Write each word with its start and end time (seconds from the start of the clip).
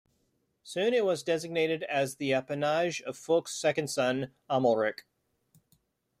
Soon 0.63 0.95
it 0.95 1.05
was 1.05 1.21
designated 1.21 1.83
as 1.83 2.15
the 2.15 2.31
apanage 2.33 3.01
of 3.03 3.15
Fulk's 3.15 3.53
second 3.55 3.87
son, 3.87 4.31
Amalric. 4.49 5.01